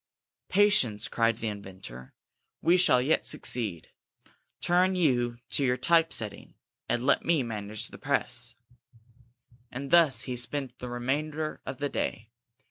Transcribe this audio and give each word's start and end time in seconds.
"Patience!" 0.49 1.07
cried 1.07 1.37
the 1.37 1.47
inventor, 1.49 2.15
"we 2.59 2.75
shall 2.75 2.99
yet 2.99 3.27
succeed. 3.27 3.89
Turn 4.59 4.95
you 4.95 5.37
to 5.51 5.63
your 5.63 5.77
type 5.77 6.11
setting, 6.11 6.55
and 6.89 7.05
let 7.05 7.23
me 7.23 7.43
manage 7.43 7.89
the 7.89 7.99
press;" 7.99 8.55
and 9.69 9.91
thus 9.91 10.21
he 10.23 10.35
spent 10.35 10.79
the 10.79 10.89
remainder 10.89 11.61
of 11.67 11.77
the 11.77 11.87
day. 11.89 12.31